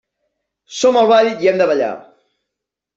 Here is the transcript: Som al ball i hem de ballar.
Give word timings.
Som 0.79 0.97
al 1.03 1.11
ball 1.13 1.31
i 1.45 1.53
hem 1.53 1.63
de 1.63 1.71
ballar. 1.75 1.95